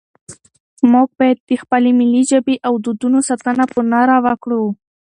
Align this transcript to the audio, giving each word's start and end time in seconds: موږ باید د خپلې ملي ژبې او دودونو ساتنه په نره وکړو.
موږ 0.91 1.07
باید 1.19 1.37
د 1.49 1.51
خپلې 1.61 1.91
ملي 1.99 2.23
ژبې 2.31 2.55
او 2.67 2.73
دودونو 2.85 3.19
ساتنه 3.29 3.63
په 3.73 3.79
نره 3.91 4.15
وکړو. 4.25 4.63